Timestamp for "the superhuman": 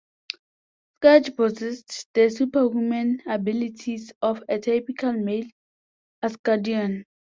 2.15-3.21